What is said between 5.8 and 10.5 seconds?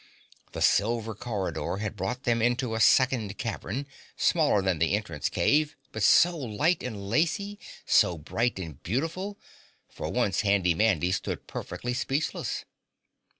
but so light and lacy, so bright and beautiful, for once